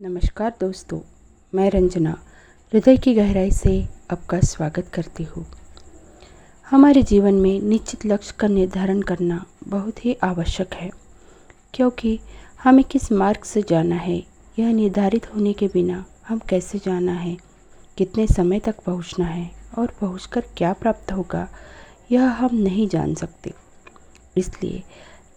[0.00, 0.98] नमस्कार दोस्तों,
[1.52, 2.10] मैं रंजना,
[2.72, 3.72] हृदय की गहराई से
[4.10, 5.44] आपका स्वागत करती हूँ।
[6.66, 10.90] हमारे जीवन में निश्चित लक्ष्य का निर्धारण करना बहुत ही आवश्यक है,
[11.74, 12.18] क्योंकि
[12.62, 14.16] हमें किस मार्ग से जाना है,
[14.58, 17.36] यह निर्धारित होने के बिना हम कैसे जाना है,
[17.98, 21.48] कितने समय तक पहुँचना है और पहुँच क्या प्राप्त होगा,
[22.12, 23.54] यह हम नहीं जान सकते।
[24.36, 24.82] इसलिए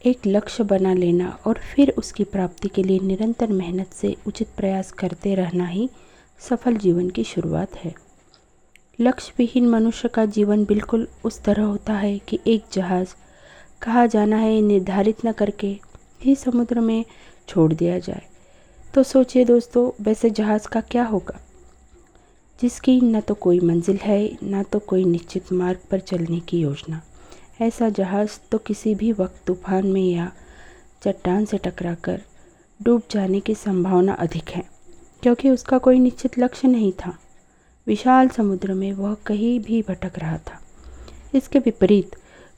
[0.06, 4.92] एक लक्ष्य बना लेना और फिर उसकी प्राप्ति के लिए निरंतर मेहनत से उचित प्रयास
[4.92, 5.90] करते रहना ही
[6.39, 7.96] सफल जीवन की शुरुआत है।
[9.02, 13.08] लक्ष्य विहीन मनुष्य का जीवन बिल्कुल उस तरह होता है कि एक जहाज़
[13.82, 15.80] कहाँ जाना है, निर्धारित न करके
[16.22, 17.06] ही समुद्र में
[17.47, 18.22] छोड़ दिया जाए।
[18.94, 21.39] तो सोचिए दोस्तों, वैसे जहाज़ का क्या होगा?
[22.61, 27.02] जिसकी न तो कोई मंजिल है, न तो कोई निश्चित मार्ग पर चलने की योजना।
[27.60, 30.32] ऐसा जहाज़ तो किसी भी वक्त तूफ़ान में या
[31.04, 32.22] चट्टान से टकराकर
[32.80, 34.64] डूब जाने की संभावना अधिक है,
[35.23, 37.17] क्योंकि उसका कोई निश्चित लक्ष्य नहीं था।
[37.88, 40.59] विशाल समुद्र में वह कहीं भी भटक रहा था।
[41.36, 42.16] इसके विपरीत,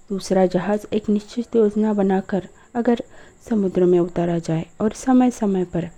[0.09, 3.03] दूसरा जहाज़ एक निश्चित योजना बनाकर अगर
[3.49, 5.89] समुद्र में उतारा जाए और समय समय पर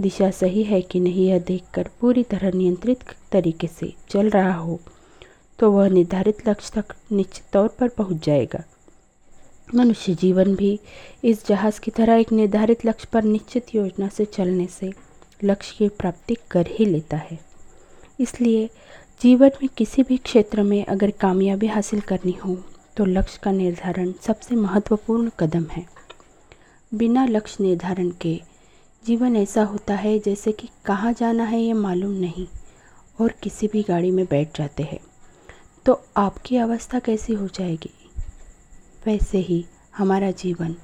[0.00, 4.78] दिशा सही है कि नहीं, यह देखकर पूरी तरह नियंत्रित तरीके से चल रहा हो।
[5.58, 8.62] तो वह निर्धारित लक्ष्य तक निश्चित तौर पर पहुँच जाएगा।
[9.68, 10.78] मनुष्य जीवन भी
[11.24, 14.92] इस जहाज़ की तरह एक निर्धारित लक्ष्य पर निश्चित योजना से चलने से
[15.44, 17.38] लक्ष्य की प्राप्ति कर ही लेता है।
[18.20, 18.68] इसलिए
[19.20, 22.56] जीवन में किसी भी क्षेत्र में अगर कामयाबी हासिल करनी हो
[22.96, 25.84] तो लक्ष्य का निर्धारण सबसे महत्वपूर्ण कदम है।
[26.92, 28.34] बिना लक्ष्य निर्धारण के
[29.04, 32.46] जीवन ऐसा होता है जैसे कि कहाँ जाना है ये मालूम नहीं
[33.18, 34.98] और किसी भी गाड़ी में बैठ जाते हैं।
[35.86, 38.10] तो आपकी अवस्था कैसी हो जाएगी?
[39.06, 40.76] वैसे ही हमारा जीवन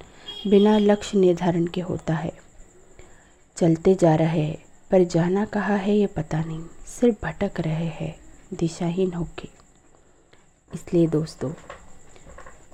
[0.47, 2.33] बिना लक्ष्य निर्धारण के होता है।
[3.56, 8.17] चलते जा रहे हैं, पर जाना कहाँ है ये पता नहीं। सिर्फ़ भटक रहे हैं,
[8.55, 9.48] दिशाहीन होके।
[10.75, 11.53] इसलिए दोस्तों,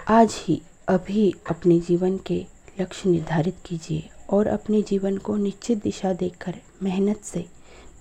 [0.09, 2.47] आज ही अभी अपने जीवन के
[2.81, 7.47] लक्ष्य निर्धारित कीजिए और अपने जीवन को निश्चित दिशा देकर मेहनत से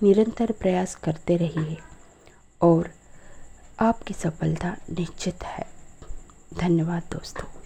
[0.03, 1.77] निरंतर प्रयास करते रहिए।
[2.61, 2.96] और
[3.79, 5.65] आपकी सफलता निश्चित है।
[6.53, 7.56] धन्यवाद दोस्तों।